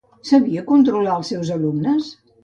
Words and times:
Sabia 0.27 0.61
controlar 0.69 1.11
als 1.15 1.29
seus 1.33 1.51
alumnes? 1.57 2.09